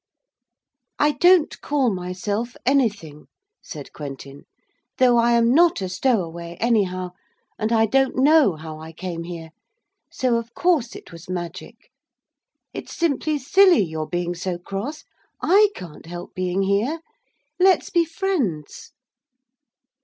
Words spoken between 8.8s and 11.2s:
came here so of course it